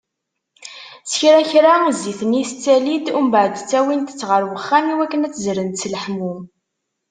[1.09, 6.33] S kra kra, zzit-nni tettali-d umbeεed ttawint-tt γer uxxam i wakken ad tt-zzrent s leḥmu.